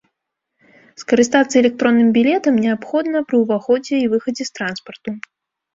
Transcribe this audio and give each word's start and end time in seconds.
Скарыстацца 1.01 1.55
электронным 1.63 2.09
білетам 2.17 2.55
неабходна 2.65 3.17
пры 3.29 3.37
ўваходзе 3.47 3.95
і 4.03 4.11
выхадзе 4.17 4.43
з 4.53 4.59
транспарту. 4.59 5.09